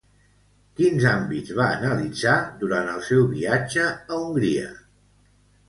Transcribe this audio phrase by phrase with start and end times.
[0.79, 4.69] Quins àmbits va analitzar durant el seu viatge a Hongria?